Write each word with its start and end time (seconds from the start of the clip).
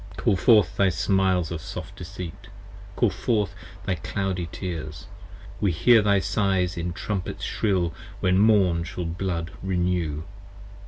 Call 0.17 0.35
forth 0.35 0.77
thy 0.77 0.89
smiles 0.89 1.51
of 1.51 1.61
soft 1.61 1.95
deceit: 1.97 2.47
call 2.95 3.11
forth 3.11 3.53
thy 3.85 3.93
cloudy 3.93 4.49
tears: 4.51 5.05
55 5.57 5.61
We 5.61 5.71
hear 5.73 6.01
thy 6.01 6.17
sighs 6.17 6.75
in 6.75 6.91
trumpets 6.91 7.43
shrill 7.43 7.93
when 8.19 8.39
morn 8.39 8.83
shall 8.83 9.05
blood 9.05 9.51
renew. 9.61 10.23